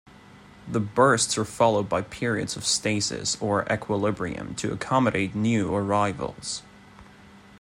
The 0.67 0.79
bursts 0.79 1.37
are 1.37 1.45
followed 1.45 1.87
by 1.87 2.01
periods 2.01 2.55
of 2.57 2.65
stasis 2.65 3.39
or 3.39 3.71
equilibrium 3.71 4.55
to 4.55 4.73
accommodate 4.73 5.35
new 5.35 5.75
arrivals. 5.75 6.63